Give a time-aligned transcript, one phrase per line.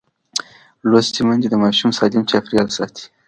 [0.89, 3.05] لوستې میندې د ماشوم سالم چاپېریال ساتي.